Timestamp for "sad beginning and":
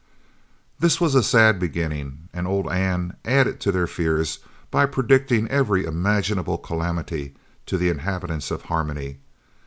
1.21-2.47